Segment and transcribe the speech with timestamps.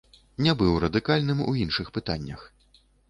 [0.45, 2.41] Не быў радыкальным у іншых пытаннях.